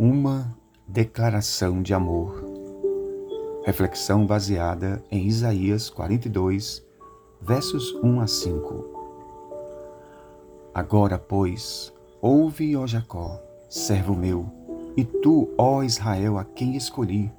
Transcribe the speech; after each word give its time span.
Uma 0.00 0.56
declaração 0.86 1.82
de 1.82 1.92
amor. 1.92 2.44
Reflexão 3.64 4.24
baseada 4.24 5.02
em 5.10 5.26
Isaías 5.26 5.90
42, 5.90 6.86
versos 7.42 7.92
1 7.94 8.20
a 8.20 8.28
5. 8.28 8.84
Agora, 10.72 11.18
pois, 11.18 11.92
ouve, 12.22 12.76
ó 12.76 12.86
Jacó, 12.86 13.42
servo 13.68 14.14
meu, 14.14 14.46
e 14.96 15.04
tu, 15.04 15.52
ó 15.58 15.82
Israel, 15.82 16.38
a 16.38 16.44
quem 16.44 16.76
escolhi. 16.76 17.32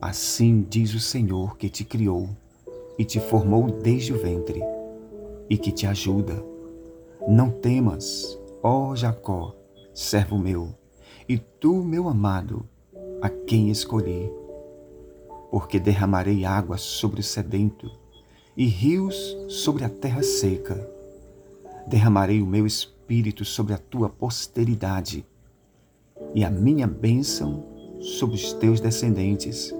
Assim 0.00 0.66
diz 0.66 0.94
o 0.94 1.00
Senhor 1.00 1.58
que 1.58 1.68
te 1.68 1.84
criou 1.84 2.30
e 2.98 3.04
te 3.04 3.20
formou 3.20 3.70
desde 3.70 4.14
o 4.14 4.18
ventre, 4.18 4.62
e 5.50 5.58
que 5.58 5.70
te 5.70 5.86
ajuda. 5.86 6.42
Não 7.28 7.50
temas, 7.50 8.40
ó 8.62 8.96
Jacó, 8.96 9.54
servo 9.92 10.38
meu 10.38 10.80
e 11.28 11.38
tu, 11.38 11.82
meu 11.82 12.08
amado, 12.08 12.66
a 13.20 13.28
quem 13.28 13.70
escolhi. 13.70 14.30
Porque 15.50 15.78
derramarei 15.78 16.44
água 16.44 16.78
sobre 16.78 17.20
o 17.20 17.24
sedento 17.24 17.90
e 18.56 18.66
rios 18.66 19.36
sobre 19.48 19.84
a 19.84 19.88
terra 19.88 20.22
seca. 20.22 20.88
Derramarei 21.86 22.40
o 22.40 22.46
meu 22.46 22.66
espírito 22.66 23.44
sobre 23.44 23.74
a 23.74 23.78
tua 23.78 24.08
posteridade 24.08 25.26
e 26.34 26.44
a 26.44 26.50
minha 26.50 26.86
bênção 26.86 27.64
sobre 28.00 28.36
os 28.36 28.52
teus 28.54 28.80
descendentes. 28.80 29.74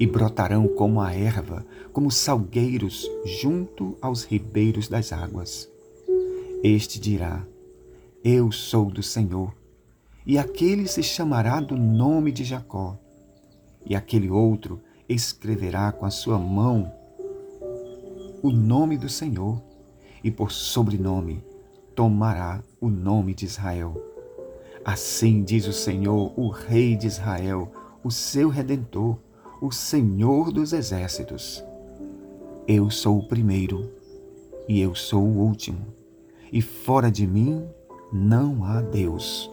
E 0.00 0.06
brotarão 0.06 0.68
como 0.68 1.00
a 1.00 1.12
erva, 1.12 1.66
como 1.92 2.10
salgueiros 2.10 3.10
junto 3.24 3.96
aos 4.00 4.22
ribeiros 4.22 4.86
das 4.86 5.12
águas. 5.12 5.68
Este 6.62 7.00
dirá: 7.00 7.44
Eu 8.22 8.52
sou 8.52 8.90
do 8.90 9.02
Senhor 9.02 9.52
e 10.28 10.36
aquele 10.36 10.86
se 10.86 11.02
chamará 11.02 11.58
do 11.58 11.74
nome 11.74 12.30
de 12.30 12.44
Jacó, 12.44 12.98
e 13.86 13.96
aquele 13.96 14.28
outro 14.28 14.78
escreverá 15.08 15.90
com 15.90 16.04
a 16.04 16.10
sua 16.10 16.38
mão 16.38 16.92
o 18.42 18.50
nome 18.50 18.98
do 18.98 19.08
Senhor, 19.08 19.62
e 20.22 20.30
por 20.30 20.52
sobrenome 20.52 21.42
tomará 21.94 22.62
o 22.78 22.90
nome 22.90 23.34
de 23.34 23.46
Israel. 23.46 23.96
Assim 24.84 25.42
diz 25.42 25.66
o 25.66 25.72
Senhor, 25.72 26.38
o 26.38 26.50
Rei 26.50 26.94
de 26.94 27.06
Israel, 27.06 27.72
o 28.04 28.10
seu 28.10 28.50
redentor, 28.50 29.16
o 29.62 29.72
Senhor 29.72 30.52
dos 30.52 30.74
exércitos. 30.74 31.64
Eu 32.66 32.90
sou 32.90 33.18
o 33.18 33.26
primeiro 33.26 33.90
e 34.68 34.78
eu 34.78 34.94
sou 34.94 35.22
o 35.22 35.38
último, 35.38 35.86
e 36.52 36.60
fora 36.60 37.10
de 37.10 37.26
mim 37.26 37.66
não 38.12 38.62
há 38.62 38.82
Deus. 38.82 39.50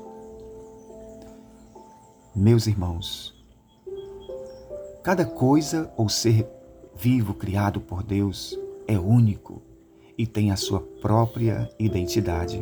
Meus 2.35 2.67
irmãos, 2.67 3.33
cada 5.01 5.23
coisa 5.23 5.89
ou 5.95 6.09
ser 6.09 6.45
vivo 6.93 7.33
criado 7.33 7.79
por 7.79 8.03
Deus 8.03 8.59
é 8.85 8.99
único 8.99 9.61
e 10.17 10.27
tem 10.27 10.51
a 10.51 10.57
sua 10.57 10.81
própria 10.81 11.69
identidade. 11.79 12.61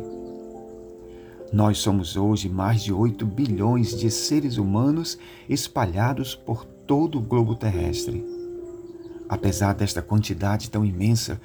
Nós 1.52 1.78
somos 1.78 2.16
hoje 2.16 2.48
mais 2.48 2.84
de 2.84 2.92
8 2.92 3.26
bilhões 3.26 3.98
de 3.98 4.12
seres 4.12 4.58
humanos 4.58 5.18
espalhados 5.48 6.36
por 6.36 6.64
todo 6.64 7.18
o 7.18 7.22
globo 7.22 7.56
terrestre. 7.56 8.24
Apesar 9.28 9.74
desta 9.74 10.00
quantidade 10.00 10.70
tão 10.70 10.84
imensa, 10.84 11.40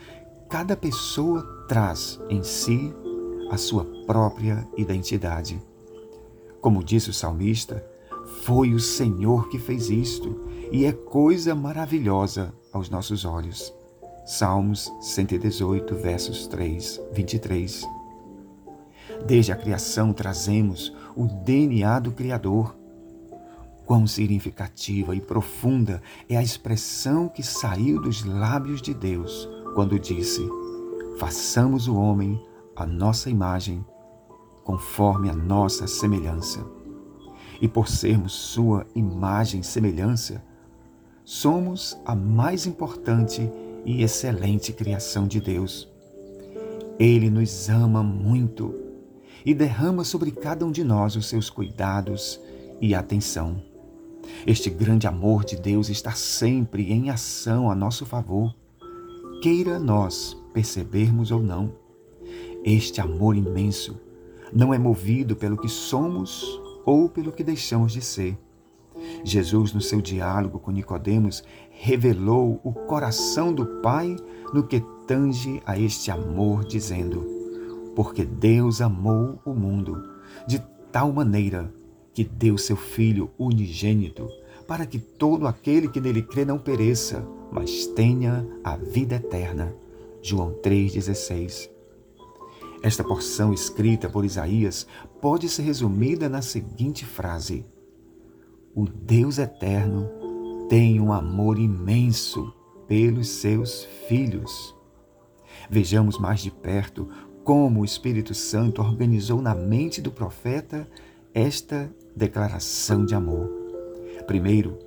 cada 0.47 0.77
pessoa 0.77 1.41
traz 1.67 2.19
em 2.29 2.43
si 2.43 2.93
a 3.49 3.57
sua 3.57 3.85
própria 4.05 4.67
identidade. 4.77 5.59
Como 6.61 6.83
disse 6.83 7.09
o 7.09 7.13
salmista, 7.13 7.83
foi 8.49 8.73
o 8.73 8.79
Senhor 8.79 9.47
que 9.47 9.59
fez 9.59 9.91
isto 9.91 10.35
e 10.71 10.83
é 10.83 10.91
coisa 10.91 11.53
maravilhosa 11.53 12.51
aos 12.73 12.89
nossos 12.89 13.23
olhos. 13.23 13.71
Salmos 14.25 14.91
118, 14.99 15.93
versos 15.93 16.47
3, 16.47 16.99
23. 17.13 17.87
Desde 19.27 19.51
a 19.51 19.55
criação 19.55 20.11
trazemos 20.11 20.91
o 21.15 21.27
DNA 21.27 21.99
do 21.99 22.11
Criador. 22.11 22.75
Quão 23.85 24.07
significativa 24.07 25.15
e 25.15 25.21
profunda 25.21 26.01
é 26.27 26.35
a 26.35 26.41
expressão 26.41 27.29
que 27.29 27.43
saiu 27.43 28.01
dos 28.01 28.25
lábios 28.25 28.81
de 28.81 28.95
Deus 28.95 29.47
quando 29.75 29.99
disse: 29.99 30.41
Façamos 31.19 31.87
o 31.87 31.95
homem 31.95 32.43
a 32.75 32.83
nossa 32.83 33.29
imagem, 33.29 33.85
conforme 34.63 35.29
a 35.29 35.35
nossa 35.35 35.85
semelhança 35.85 36.78
e 37.61 37.67
por 37.67 37.87
sermos 37.87 38.33
Sua 38.33 38.85
imagem 38.95 39.61
e 39.61 39.63
semelhança, 39.63 40.43
somos 41.23 41.97
a 42.05 42.15
mais 42.15 42.65
importante 42.65 43.49
e 43.85 44.01
excelente 44.03 44.73
criação 44.73 45.27
de 45.27 45.39
Deus. 45.39 45.87
Ele 46.97 47.29
nos 47.29 47.69
ama 47.69 48.03
muito 48.03 48.75
e 49.45 49.53
derrama 49.53 50.03
sobre 50.03 50.31
cada 50.31 50.65
um 50.65 50.71
de 50.71 50.83
nós 50.83 51.15
os 51.15 51.27
seus 51.27 51.49
cuidados 51.49 52.39
e 52.81 52.93
atenção. 52.93 53.61
Este 54.45 54.69
grande 54.69 55.07
amor 55.07 55.43
de 55.43 55.55
Deus 55.55 55.89
está 55.89 56.11
sempre 56.11 56.91
em 56.91 57.09
ação 57.09 57.69
a 57.69 57.75
nosso 57.75 58.05
favor, 58.05 58.53
queira 59.41 59.79
nós 59.79 60.35
percebermos 60.53 61.31
ou 61.31 61.41
não. 61.41 61.73
Este 62.63 62.99
amor 62.99 63.35
imenso 63.35 63.99
não 64.51 64.73
é 64.73 64.77
movido 64.77 65.35
pelo 65.35 65.57
que 65.57 65.69
somos 65.69 66.59
ou 66.89 67.07
pelo 67.07 67.31
que 67.31 67.43
deixamos 67.43 67.91
de 67.91 68.01
ser. 68.01 68.35
Jesus, 69.23 69.73
no 69.73 69.79
seu 69.79 70.01
diálogo 70.01 70.57
com 70.57 70.71
Nicodemos, 70.71 71.43
revelou 71.69 72.59
o 72.63 72.73
coração 72.73 73.53
do 73.53 73.63
Pai 73.81 74.15
no 74.51 74.63
que 74.63 74.83
tange 75.05 75.61
a 75.67 75.77
este 75.77 76.09
amor, 76.09 76.65
dizendo: 76.65 77.23
Porque 77.95 78.25
Deus 78.25 78.81
amou 78.81 79.39
o 79.45 79.53
mundo 79.53 80.03
de 80.47 80.59
tal 80.91 81.13
maneira 81.13 81.71
que 82.11 82.23
deu 82.23 82.57
seu 82.57 82.75
Filho 82.75 83.29
unigênito, 83.37 84.27
para 84.67 84.87
que 84.87 84.97
todo 84.97 85.45
aquele 85.45 85.87
que 85.87 86.01
nele 86.01 86.23
crê 86.23 86.43
não 86.43 86.57
pereça, 86.57 87.23
mas 87.51 87.85
tenha 87.85 88.45
a 88.63 88.75
vida 88.75 89.15
eterna. 89.17 89.73
João 90.23 90.53
3,16 90.63 91.78
esta 92.81 93.03
porção 93.03 93.53
escrita 93.53 94.09
por 94.09 94.23
Isaías 94.23 94.87
pode 95.21 95.49
ser 95.49 95.63
resumida 95.63 96.29
na 96.29 96.41
seguinte 96.41 97.05
frase: 97.05 97.65
O 98.73 98.85
Deus 98.85 99.37
eterno 99.37 100.09
tem 100.69 100.99
um 100.99 101.11
amor 101.11 101.59
imenso 101.59 102.53
pelos 102.87 103.27
seus 103.27 103.83
filhos. 104.07 104.75
Vejamos 105.69 106.17
mais 106.17 106.41
de 106.41 106.51
perto 106.51 107.09
como 107.43 107.81
o 107.81 107.85
Espírito 107.85 108.33
Santo 108.33 108.81
organizou 108.81 109.41
na 109.41 109.53
mente 109.53 110.01
do 110.01 110.11
profeta 110.11 110.87
esta 111.33 111.91
declaração 112.15 113.05
de 113.05 113.13
amor. 113.13 113.49
Primeiro, 114.25 114.77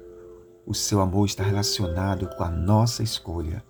o 0.64 0.74
seu 0.74 1.00
amor 1.00 1.26
está 1.26 1.42
relacionado 1.42 2.28
com 2.36 2.44
a 2.44 2.50
nossa 2.50 3.02
escolha. 3.02 3.64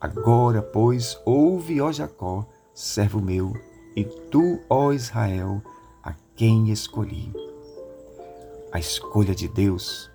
Agora, 0.00 0.62
pois, 0.62 1.20
ouve, 1.26 1.80
ó 1.80 1.92
Jacó, 1.92 2.48
servo 2.80 3.20
meu, 3.20 3.54
e 3.94 4.04
tu, 4.04 4.58
ó 4.66 4.90
Israel, 4.90 5.62
a 6.02 6.14
quem 6.34 6.70
escolhi. 6.70 7.30
A 8.72 8.78
escolha 8.78 9.34
de 9.34 9.46
Deus 9.48 10.10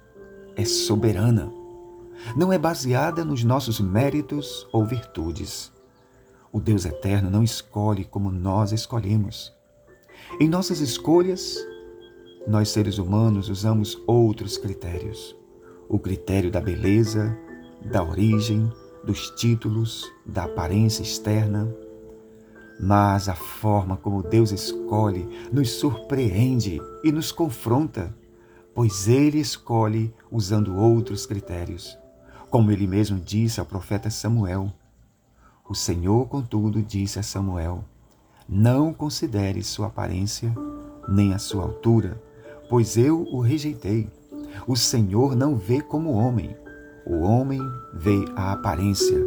é 0.55 0.65
soberana, 0.65 1.53
não 2.35 2.51
é 2.51 2.57
baseada 2.57 3.23
nos 3.23 3.43
nossos 3.43 3.79
méritos 3.79 4.67
ou 4.73 4.83
virtudes. 4.83 5.71
O 6.51 6.59
Deus 6.59 6.85
eterno 6.85 7.29
não 7.29 7.43
escolhe 7.43 8.03
como 8.03 8.31
nós 8.31 8.71
escolhemos. 8.71 9.53
Em 10.39 10.49
nossas 10.49 10.79
escolhas, 10.79 11.55
nós 12.47 12.69
seres 12.69 12.97
humanos 12.97 13.47
usamos 13.47 14.01
outros 14.07 14.57
critérios. 14.57 15.35
O 15.87 15.99
critério 15.99 16.49
da 16.49 16.61
beleza, 16.61 17.37
da 17.91 18.03
origem, 18.03 18.71
dos 19.03 19.29
títulos, 19.35 20.11
da 20.25 20.45
aparência 20.45 21.03
externa, 21.03 21.71
mas 22.79 23.29
a 23.29 23.35
forma 23.35 23.97
como 23.97 24.23
Deus 24.23 24.51
escolhe 24.51 25.27
nos 25.51 25.71
surpreende 25.71 26.81
e 27.03 27.11
nos 27.11 27.31
confronta, 27.31 28.13
pois 28.73 29.07
Ele 29.07 29.39
escolhe 29.39 30.13
usando 30.29 30.75
outros 30.75 31.25
critérios. 31.25 31.97
Como 32.49 32.71
ele 32.71 32.87
mesmo 32.87 33.19
disse 33.19 33.59
ao 33.59 33.65
profeta 33.65 34.09
Samuel. 34.09 34.71
O 35.67 35.73
Senhor, 35.73 36.27
contudo, 36.27 36.81
disse 36.81 37.19
a 37.19 37.23
Samuel: 37.23 37.83
Não 38.47 38.93
considere 38.93 39.63
sua 39.63 39.87
aparência 39.87 40.53
nem 41.07 41.33
a 41.33 41.39
sua 41.39 41.63
altura, 41.63 42.21
pois 42.69 42.97
eu 42.97 43.23
o 43.31 43.41
rejeitei. 43.41 44.09
O 44.67 44.75
Senhor 44.75 45.35
não 45.35 45.55
vê 45.55 45.81
como 45.81 46.13
homem. 46.13 46.55
O 47.05 47.21
homem 47.21 47.59
vê 47.93 48.25
a 48.35 48.53
aparência, 48.53 49.19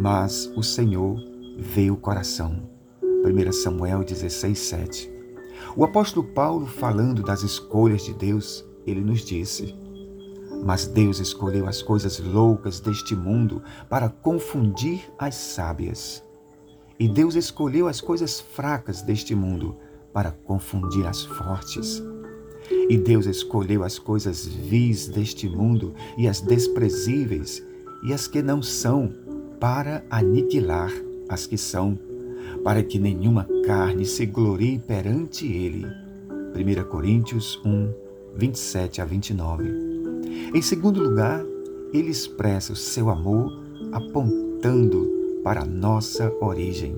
mas 0.00 0.46
o 0.56 0.62
Senhor 0.62 1.16
vê 1.58 1.90
o 1.90 1.96
coração. 1.96 2.68
1 3.24 3.52
Samuel 3.52 4.02
16, 4.02 4.58
7. 4.58 5.12
O 5.76 5.84
apóstolo 5.84 6.26
Paulo, 6.26 6.66
falando 6.66 7.22
das 7.22 7.44
escolhas 7.44 8.02
de 8.04 8.12
Deus, 8.12 8.64
ele 8.84 9.00
nos 9.00 9.24
disse: 9.24 9.74
Mas 10.64 10.86
Deus 10.86 11.20
escolheu 11.20 11.68
as 11.68 11.80
coisas 11.80 12.18
loucas 12.18 12.80
deste 12.80 13.14
mundo 13.14 13.62
para 13.88 14.08
confundir 14.08 15.08
as 15.16 15.36
sábias. 15.36 16.22
E 16.98 17.08
Deus 17.08 17.36
escolheu 17.36 17.86
as 17.86 18.00
coisas 18.00 18.40
fracas 18.40 19.02
deste 19.02 19.36
mundo 19.36 19.76
para 20.12 20.32
confundir 20.32 21.06
as 21.06 21.24
fortes. 21.24 22.02
E 22.88 22.98
Deus 22.98 23.26
escolheu 23.26 23.84
as 23.84 24.00
coisas 24.00 24.46
vis 24.46 25.06
deste 25.06 25.48
mundo 25.48 25.94
e 26.18 26.26
as 26.26 26.40
desprezíveis 26.40 27.62
e 28.02 28.12
as 28.12 28.26
que 28.26 28.42
não 28.42 28.60
são 28.60 29.14
para 29.60 30.04
aniquilar 30.10 30.90
as 31.28 31.46
que 31.46 31.56
são, 31.56 31.98
para 32.62 32.82
que 32.82 32.98
nenhuma 32.98 33.46
carne 33.64 34.04
se 34.04 34.26
glorie 34.26 34.78
perante 34.78 35.46
ele. 35.46 35.86
1 36.54 36.88
Coríntios 36.88 37.60
1, 37.64 37.92
27 38.36 39.00
a 39.00 39.04
29. 39.04 39.64
Em 40.54 40.62
segundo 40.62 41.02
lugar, 41.02 41.44
ele 41.92 42.10
expressa 42.10 42.72
o 42.72 42.76
seu 42.76 43.10
amor 43.10 43.52
apontando 43.92 45.40
para 45.42 45.62
a 45.62 45.66
nossa 45.66 46.32
origem. 46.40 46.96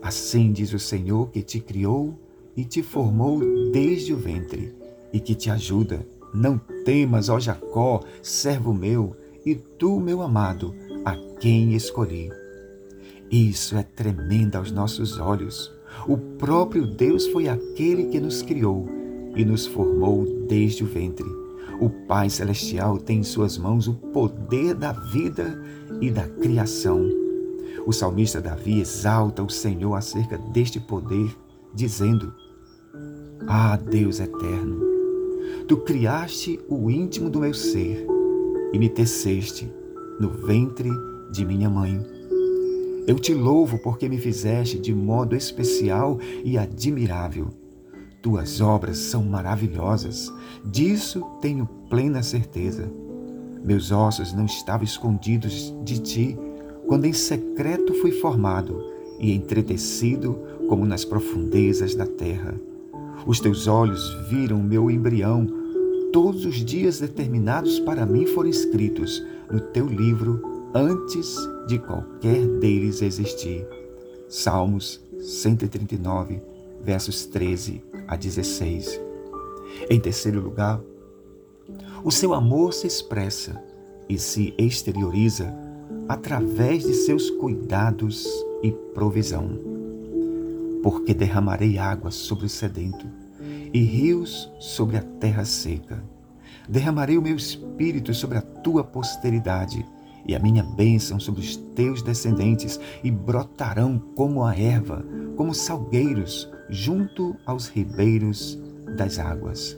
Assim 0.00 0.52
diz 0.52 0.72
o 0.72 0.78
Senhor 0.78 1.30
que 1.30 1.42
te 1.42 1.60
criou 1.60 2.18
e 2.56 2.64
te 2.64 2.82
formou 2.82 3.40
desde 3.70 4.12
o 4.12 4.16
ventre 4.16 4.74
e 5.12 5.20
que 5.20 5.34
te 5.34 5.50
ajuda. 5.50 6.06
Não 6.34 6.58
temas, 6.84 7.28
ó 7.28 7.38
Jacó, 7.38 8.00
servo 8.22 8.72
meu, 8.72 9.14
e 9.44 9.54
tu, 9.54 10.00
meu 10.00 10.22
amado, 10.22 10.74
a 11.04 11.14
quem 11.38 11.74
escolhi. 11.74 12.41
Isso 13.32 13.78
é 13.78 13.82
tremendo 13.82 14.56
aos 14.56 14.70
nossos 14.70 15.18
olhos. 15.18 15.72
O 16.06 16.18
próprio 16.18 16.86
Deus 16.86 17.26
foi 17.28 17.48
aquele 17.48 18.04
que 18.04 18.20
nos 18.20 18.42
criou 18.42 18.86
e 19.34 19.42
nos 19.42 19.66
formou 19.66 20.26
desde 20.46 20.84
o 20.84 20.86
ventre. 20.86 21.24
O 21.80 21.88
Pai 22.06 22.28
Celestial 22.28 22.98
tem 22.98 23.20
em 23.20 23.22
suas 23.22 23.56
mãos 23.56 23.88
o 23.88 23.94
poder 23.94 24.74
da 24.74 24.92
vida 24.92 25.58
e 25.98 26.10
da 26.10 26.28
criação. 26.28 27.08
O 27.86 27.92
salmista 27.92 28.38
Davi 28.38 28.80
exalta 28.80 29.42
o 29.42 29.48
Senhor 29.48 29.94
acerca 29.94 30.36
deste 30.36 30.78
poder, 30.78 31.34
dizendo: 31.74 32.34
Ah, 33.48 33.78
Deus 33.78 34.20
eterno, 34.20 34.78
tu 35.66 35.78
criaste 35.78 36.60
o 36.68 36.90
íntimo 36.90 37.30
do 37.30 37.40
meu 37.40 37.54
ser 37.54 38.06
e 38.74 38.78
me 38.78 38.90
teceste 38.90 39.72
no 40.20 40.28
ventre 40.28 40.90
de 41.32 41.46
minha 41.46 41.70
mãe. 41.70 42.21
Eu 43.04 43.18
te 43.18 43.34
louvo 43.34 43.78
porque 43.78 44.08
me 44.08 44.16
fizeste 44.16 44.78
de 44.78 44.94
modo 44.94 45.34
especial 45.34 46.20
e 46.44 46.56
admirável. 46.56 47.48
Tuas 48.22 48.60
obras 48.60 48.96
são 48.96 49.24
maravilhosas, 49.24 50.32
disso 50.64 51.20
tenho 51.40 51.66
plena 51.90 52.22
certeza. 52.22 52.88
Meus 53.64 53.90
ossos 53.90 54.32
não 54.32 54.44
estavam 54.44 54.84
escondidos 54.84 55.74
de 55.84 55.98
ti, 55.98 56.38
quando 56.86 57.06
em 57.06 57.12
secreto 57.12 57.92
fui 57.94 58.12
formado 58.12 58.80
e 59.18 59.32
entretecido 59.32 60.38
como 60.68 60.86
nas 60.86 61.04
profundezas 61.04 61.96
da 61.96 62.06
terra. 62.06 62.54
Os 63.26 63.40
teus 63.40 63.66
olhos 63.66 64.14
viram 64.30 64.60
o 64.60 64.64
meu 64.64 64.88
embrião, 64.88 65.44
todos 66.12 66.46
os 66.46 66.64
dias 66.64 67.00
determinados 67.00 67.80
para 67.80 68.06
mim 68.06 68.26
foram 68.26 68.48
escritos 68.48 69.24
no 69.50 69.58
teu 69.58 69.86
livro 69.86 70.51
antes 70.74 71.36
de 71.66 71.78
qualquer 71.78 72.46
deles 72.58 73.02
existir. 73.02 73.66
Salmos 74.28 75.00
139, 75.20 76.40
versos 76.82 77.26
13 77.26 77.82
a 78.08 78.16
16. 78.16 79.00
Em 79.90 80.00
terceiro 80.00 80.40
lugar, 80.40 80.80
o 82.02 82.10
seu 82.10 82.34
amor 82.34 82.72
se 82.72 82.86
expressa 82.86 83.62
e 84.08 84.18
se 84.18 84.54
exterioriza 84.58 85.54
através 86.08 86.84
de 86.84 86.94
seus 86.94 87.30
cuidados 87.30 88.26
e 88.62 88.72
provisão. 88.94 89.58
Porque 90.82 91.14
derramarei 91.14 91.78
águas 91.78 92.14
sobre 92.14 92.46
o 92.46 92.48
sedento 92.48 93.06
e 93.72 93.80
rios 93.80 94.50
sobre 94.58 94.96
a 94.96 95.02
terra 95.02 95.44
seca. 95.44 96.02
Derramarei 96.68 97.18
o 97.18 97.22
meu 97.22 97.36
espírito 97.36 98.12
sobre 98.14 98.38
a 98.38 98.42
tua 98.42 98.82
posteridade 98.82 99.84
e 100.26 100.34
a 100.34 100.38
minha 100.38 100.62
bênção 100.62 101.18
sobre 101.18 101.40
os 101.40 101.56
teus 101.56 102.02
descendentes, 102.02 102.78
e 103.02 103.10
brotarão 103.10 103.98
como 104.14 104.44
a 104.44 104.56
erva, 104.56 105.04
como 105.36 105.54
salgueiros, 105.54 106.48
junto 106.68 107.36
aos 107.44 107.68
ribeiros 107.68 108.58
das 108.96 109.18
águas. 109.18 109.76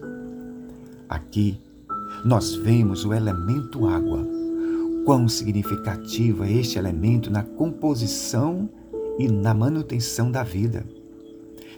Aqui 1.09 1.61
nós 2.25 2.55
vemos 2.55 3.05
o 3.05 3.13
elemento 3.13 3.87
água. 3.87 4.27
Quão 5.05 5.29
significativo 5.29 6.45
é 6.45 6.53
este 6.53 6.79
elemento 6.79 7.31
na 7.31 7.43
composição 7.43 8.69
e 9.19 9.29
na 9.29 9.53
manutenção 9.53 10.31
da 10.31 10.43
vida. 10.43 10.87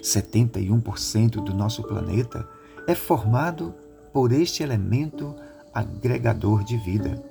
71% 0.00 1.42
do 1.42 1.52
nosso 1.52 1.82
planeta 1.82 2.48
é 2.86 2.94
formado 2.94 3.74
por 4.12 4.30
este 4.30 4.62
elemento 4.62 5.34
agregador 5.74 6.62
de 6.62 6.76
vida. 6.78 7.22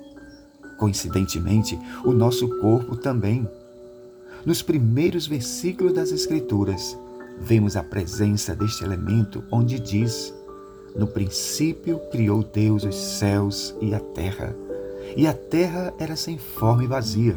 Coincidentemente, 0.78 1.78
o 2.04 2.12
nosso 2.12 2.48
corpo 2.60 2.96
também. 2.96 3.48
Nos 4.44 4.62
primeiros 4.62 5.26
versículos 5.26 5.92
das 5.92 6.12
Escrituras, 6.12 6.96
vemos 7.40 7.76
a 7.76 7.82
presença 7.82 8.54
deste 8.54 8.84
elemento 8.84 9.42
onde 9.50 9.78
diz: 9.78 10.32
No 10.94 11.06
princípio 11.06 11.98
criou 12.10 12.42
Deus 12.42 12.84
os 12.84 12.94
céus 12.94 13.74
e 13.80 13.94
a 13.94 14.00
terra, 14.00 14.54
e 15.16 15.26
a 15.26 15.32
terra 15.32 15.92
era 15.98 16.16
sem 16.16 16.38
forma 16.38 16.84
e 16.84 16.86
vazia, 16.86 17.36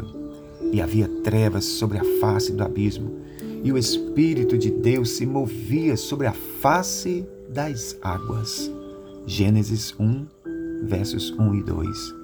e 0.71 0.81
havia 0.81 1.07
trevas 1.24 1.65
sobre 1.65 1.97
a 1.97 2.03
face 2.19 2.51
do 2.51 2.63
abismo, 2.63 3.19
e 3.63 3.71
o 3.71 3.77
Espírito 3.77 4.57
de 4.57 4.69
Deus 4.69 5.12
se 5.12 5.25
movia 5.25 5.97
sobre 5.97 6.27
a 6.27 6.33
face 6.33 7.25
das 7.50 7.97
águas. 8.01 8.71
Gênesis 9.25 9.94
1, 10.00 10.25
versos 10.83 11.31
1 11.31 11.56
e 11.56 11.63
2. 11.63 12.19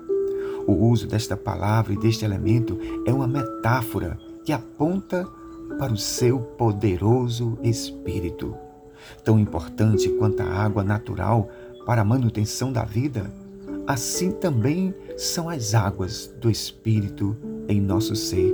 O 0.67 0.73
uso 0.73 1.07
desta 1.07 1.37
palavra 1.37 1.93
e 1.93 1.97
deste 1.97 2.25
elemento 2.25 2.79
é 3.05 3.13
uma 3.13 3.27
metáfora 3.27 4.17
que 4.43 4.51
aponta 4.51 5.27
para 5.77 5.93
o 5.93 5.97
seu 5.97 6.39
poderoso 6.39 7.57
Espírito. 7.63 8.55
Tão 9.23 9.39
importante 9.39 10.09
quanto 10.09 10.41
a 10.41 10.45
água 10.45 10.83
natural 10.83 11.49
para 11.85 12.01
a 12.01 12.05
manutenção 12.05 12.71
da 12.71 12.83
vida, 12.83 13.31
assim 13.85 14.31
também 14.31 14.93
são 15.15 15.49
as 15.49 15.75
águas 15.75 16.33
do 16.39 16.49
Espírito 16.49 17.35
em 17.67 17.79
nosso 17.79 18.15
ser. 18.15 18.53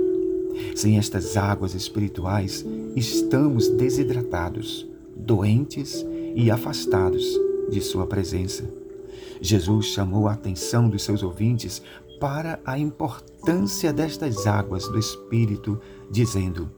Sem 0.76 0.98
estas 0.98 1.36
águas 1.36 1.74
espirituais, 1.74 2.64
estamos 2.94 3.68
desidratados, 3.68 4.86
doentes 5.16 6.04
e 6.34 6.50
afastados 6.50 7.24
de 7.70 7.80
Sua 7.80 8.06
presença. 8.06 8.81
Jesus 9.42 9.86
chamou 9.86 10.28
a 10.28 10.34
atenção 10.34 10.88
dos 10.88 11.02
seus 11.02 11.20
ouvintes 11.20 11.82
para 12.20 12.60
a 12.64 12.78
importância 12.78 13.92
destas 13.92 14.46
águas 14.46 14.86
do 14.86 14.96
Espírito, 14.96 15.80
dizendo: 16.08 16.70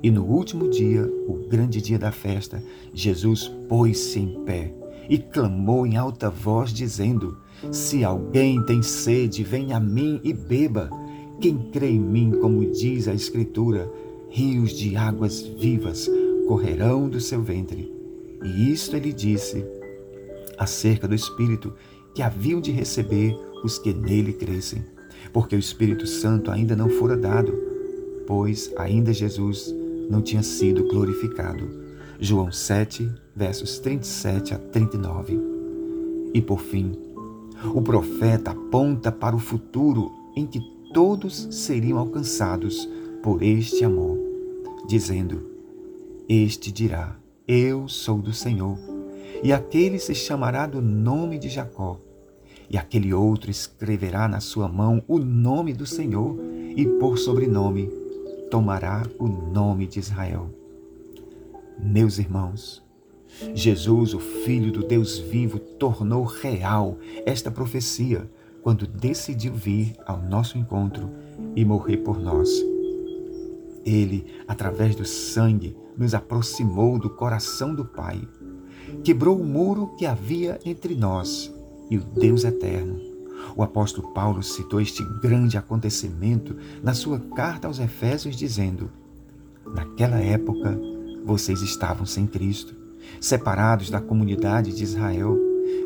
E 0.00 0.08
no 0.08 0.24
último 0.24 0.70
dia, 0.70 1.04
o 1.26 1.48
grande 1.48 1.82
dia 1.82 1.98
da 1.98 2.12
festa, 2.12 2.62
Jesus 2.94 3.48
pôs-se 3.68 4.20
em 4.20 4.44
pé 4.44 4.72
e 5.08 5.18
clamou 5.18 5.84
em 5.84 5.96
alta 5.96 6.30
voz, 6.30 6.72
dizendo: 6.72 7.36
Se 7.72 8.04
alguém 8.04 8.64
tem 8.64 8.80
sede, 8.80 9.42
venha 9.42 9.78
a 9.78 9.80
mim 9.80 10.20
e 10.22 10.32
beba. 10.32 10.88
Quem 11.40 11.58
crê 11.72 11.90
em 11.90 11.98
mim, 11.98 12.30
como 12.40 12.70
diz 12.70 13.08
a 13.08 13.14
Escritura, 13.14 13.90
rios 14.28 14.72
de 14.78 14.96
águas 14.96 15.40
vivas 15.42 16.08
correrão 16.46 17.08
do 17.08 17.20
seu 17.20 17.42
ventre. 17.42 17.92
E 18.44 18.70
isto 18.70 18.94
ele 18.94 19.12
disse 19.12 19.66
acerca 20.60 21.08
do 21.08 21.14
Espírito 21.14 21.72
que 22.14 22.22
haviam 22.22 22.60
de 22.60 22.70
receber 22.70 23.34
os 23.64 23.78
que 23.78 23.94
nele 23.94 24.34
crescem, 24.34 24.84
porque 25.32 25.56
o 25.56 25.58
Espírito 25.58 26.06
Santo 26.06 26.50
ainda 26.50 26.76
não 26.76 26.90
fora 26.90 27.16
dado, 27.16 27.52
pois 28.26 28.70
ainda 28.76 29.12
Jesus 29.12 29.74
não 30.10 30.20
tinha 30.20 30.42
sido 30.42 30.86
glorificado. 30.86 31.66
João 32.20 32.52
7, 32.52 33.10
versos 33.34 33.78
37 33.78 34.52
a 34.52 34.58
39. 34.58 35.40
E 36.34 36.42
por 36.42 36.60
fim, 36.60 36.92
o 37.74 37.80
profeta 37.80 38.50
aponta 38.50 39.10
para 39.10 39.34
o 39.34 39.38
futuro 39.38 40.12
em 40.36 40.46
que 40.46 40.60
todos 40.92 41.48
seriam 41.50 41.98
alcançados 41.98 42.86
por 43.22 43.42
este 43.42 43.82
amor, 43.84 44.18
dizendo: 44.86 45.42
Este 46.28 46.70
dirá: 46.70 47.16
Eu 47.48 47.88
sou 47.88 48.18
do 48.18 48.32
Senhor 48.32 48.89
e 49.42 49.52
aquele 49.52 49.98
se 49.98 50.14
chamará 50.14 50.66
do 50.66 50.80
nome 50.80 51.38
de 51.38 51.48
Jacó. 51.48 51.98
E 52.68 52.78
aquele 52.78 53.12
outro 53.12 53.50
escreverá 53.50 54.28
na 54.28 54.40
sua 54.40 54.68
mão 54.68 55.02
o 55.08 55.18
nome 55.18 55.72
do 55.72 55.86
Senhor, 55.86 56.36
e 56.76 56.86
por 56.86 57.18
sobrenome 57.18 57.90
tomará 58.50 59.02
o 59.18 59.26
nome 59.26 59.86
de 59.86 59.98
Israel. 59.98 60.50
Meus 61.78 62.18
irmãos, 62.18 62.82
Jesus, 63.54 64.12
o 64.14 64.20
Filho 64.20 64.70
do 64.70 64.84
Deus 64.84 65.18
vivo, 65.18 65.58
tornou 65.58 66.24
real 66.24 66.98
esta 67.24 67.50
profecia 67.50 68.30
quando 68.62 68.86
decidiu 68.86 69.54
vir 69.54 69.96
ao 70.06 70.20
nosso 70.20 70.58
encontro 70.58 71.10
e 71.56 71.64
morrer 71.64 71.98
por 71.98 72.20
nós. 72.20 72.48
Ele, 73.84 74.26
através 74.46 74.94
do 74.94 75.04
sangue, 75.04 75.76
nos 75.96 76.14
aproximou 76.14 76.98
do 76.98 77.08
coração 77.08 77.74
do 77.74 77.84
Pai, 77.84 78.20
quebrou 79.02 79.38
o 79.38 79.44
muro 79.44 79.88
que 79.98 80.06
havia 80.06 80.58
entre 80.64 80.94
nós 80.94 81.52
e 81.90 81.96
o 81.96 82.00
Deus 82.00 82.44
eterno. 82.44 83.00
O 83.56 83.62
apóstolo 83.62 84.08
Paulo 84.12 84.42
citou 84.42 84.80
este 84.80 85.02
grande 85.20 85.56
acontecimento 85.56 86.56
na 86.82 86.94
sua 86.94 87.18
carta 87.18 87.66
aos 87.66 87.78
Efésios, 87.78 88.36
dizendo: 88.36 88.90
Naquela 89.74 90.18
época, 90.18 90.78
vocês 91.24 91.60
estavam 91.62 92.06
sem 92.06 92.26
Cristo, 92.26 92.74
separados 93.20 93.90
da 93.90 94.00
comunidade 94.00 94.74
de 94.74 94.84
Israel, 94.84 95.36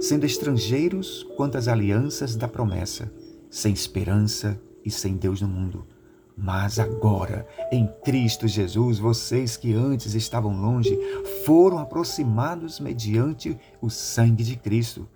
sendo 0.01 0.27
estrangeiros 0.27 1.27
quanto 1.37 1.57
às 1.57 1.69
alianças 1.69 2.37
da 2.37 2.49
promessa, 2.49 3.13
sem 3.51 3.73
esperança 3.73 4.61
e 4.85 4.91
sem 4.91 5.17
Deus 5.17 5.41
no 5.41 5.49
mundo. 5.49 5.87
Mas 6.37 6.81
agora, 6.81 7.47
em 7.71 7.87
Cristo 8.05 8.49
Jesus, 8.49 8.99
vocês 8.99 9.57
que 9.57 9.73
antes 9.73 10.15
estavam 10.15 10.61
longe 10.61 10.99
foram 11.45 11.79
aproximados 11.79 12.81
mediante 12.81 13.57
o 13.81 13.89
sangue 13.89 14.43
de 14.43 14.57
Cristo, 14.57 15.09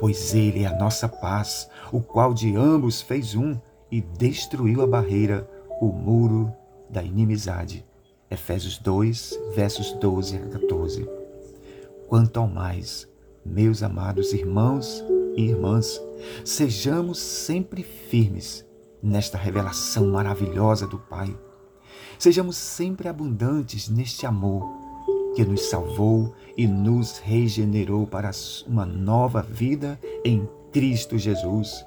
pois 0.00 0.34
Ele 0.34 0.64
é 0.64 0.66
a 0.66 0.76
nossa 0.76 1.08
paz, 1.08 1.70
o 1.92 2.00
qual 2.00 2.34
de 2.34 2.56
ambos 2.56 3.00
fez 3.00 3.36
um 3.36 3.56
e 3.90 4.00
destruiu 4.00 4.82
a 4.82 4.86
barreira, 4.86 5.48
o 5.80 5.86
muro 5.86 6.52
da 6.90 7.02
inimizade. 7.02 7.86
Efésios 8.28 8.76
2, 8.78 9.38
versos 9.54 9.92
12 9.92 10.36
a 10.38 10.48
14. 10.48 11.08
Quanto 12.08 12.40
ao 12.40 12.48
mais, 12.48 13.08
meus 13.46 13.80
amados 13.80 14.32
irmãos 14.32 15.04
e 15.36 15.42
irmãs, 15.42 16.00
sejamos 16.44 17.18
sempre 17.20 17.84
firmes 17.84 18.63
nesta 19.04 19.36
revelação 19.36 20.08
maravilhosa 20.10 20.86
do 20.86 20.98
Pai. 20.98 21.36
Sejamos 22.18 22.56
sempre 22.56 23.06
abundantes 23.06 23.88
neste 23.88 24.24
amor 24.24 24.64
que 25.34 25.44
nos 25.44 25.68
salvou 25.68 26.34
e 26.56 26.66
nos 26.66 27.18
regenerou 27.18 28.06
para 28.06 28.30
uma 28.66 28.86
nova 28.86 29.42
vida 29.42 30.00
em 30.24 30.48
Cristo 30.72 31.18
Jesus. 31.18 31.84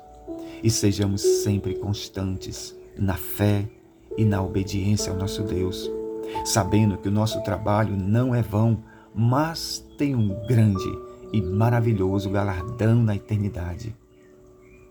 E 0.61 0.69
sejamos 0.69 1.21
sempre 1.21 1.75
constantes 1.75 2.75
na 2.97 3.15
fé 3.15 3.67
e 4.17 4.25
na 4.25 4.41
obediência 4.41 5.11
ao 5.11 5.17
nosso 5.17 5.43
Deus, 5.43 5.89
sabendo 6.45 6.97
que 6.97 7.07
o 7.07 7.11
nosso 7.11 7.41
trabalho 7.43 7.95
não 7.95 8.35
é 8.35 8.41
vão, 8.41 8.83
mas 9.13 9.83
tem 9.97 10.15
um 10.15 10.29
grande 10.47 10.89
e 11.31 11.41
maravilhoso 11.41 12.29
galardão 12.29 13.01
na 13.01 13.15
eternidade. 13.15 13.95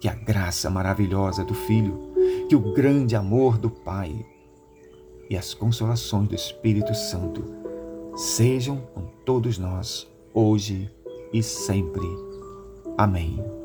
Que 0.00 0.08
a 0.08 0.14
graça 0.14 0.70
maravilhosa 0.70 1.44
do 1.44 1.54
Filho, 1.54 2.12
que 2.48 2.54
o 2.54 2.72
grande 2.72 3.16
amor 3.16 3.58
do 3.58 3.70
Pai 3.70 4.24
e 5.28 5.36
as 5.36 5.52
consolações 5.52 6.28
do 6.28 6.34
Espírito 6.34 6.94
Santo 6.94 7.44
sejam 8.16 8.78
com 8.94 9.02
todos 9.24 9.58
nós, 9.58 10.08
hoje 10.32 10.90
e 11.32 11.42
sempre. 11.42 12.06
Amém. 12.96 13.55